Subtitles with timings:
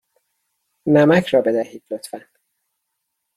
[0.85, 2.19] نمک را بدهید، لطفا.